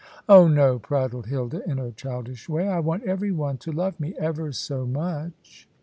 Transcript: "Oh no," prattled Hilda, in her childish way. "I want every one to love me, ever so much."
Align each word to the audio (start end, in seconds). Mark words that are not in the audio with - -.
"Oh 0.27 0.47
no," 0.47 0.79
prattled 0.79 1.27
Hilda, 1.27 1.61
in 1.69 1.77
her 1.77 1.91
childish 1.91 2.49
way. 2.49 2.67
"I 2.67 2.79
want 2.79 3.03
every 3.03 3.31
one 3.31 3.57
to 3.57 3.71
love 3.71 3.99
me, 3.99 4.15
ever 4.17 4.51
so 4.51 4.83
much." 4.87 5.67